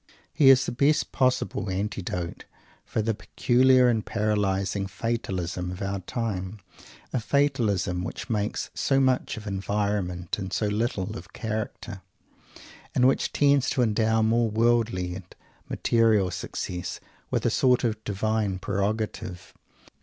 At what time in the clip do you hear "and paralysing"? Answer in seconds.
3.87-4.87